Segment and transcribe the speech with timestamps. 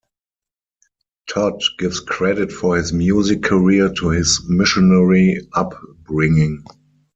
[1.29, 6.63] Todd gives credit for his music career to his missionary upbringing.